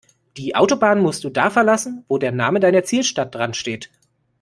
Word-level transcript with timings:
Die 0.35 0.55
Autobahn 0.55 0.99
musst 0.99 1.23
du 1.25 1.29
da 1.29 1.51
verlassen, 1.51 2.05
wo 2.07 2.17
der 2.17 2.31
Name 2.31 2.59
deiner 2.59 2.81
Zielstadt 2.83 3.35
dran 3.35 3.53
steht. 3.53 3.91